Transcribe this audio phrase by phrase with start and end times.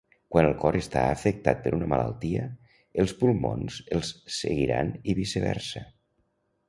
[0.35, 2.47] Quan el cor està afectat per una malaltia,
[3.05, 5.85] els pulmons els seguiran i viceversa.